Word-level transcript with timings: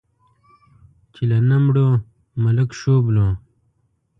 چې 1.13 1.23
له 1.29 1.37
نه 1.49 1.57
مړو، 1.65 1.87
ملک 2.43 2.69
شوبلو. 2.79 3.27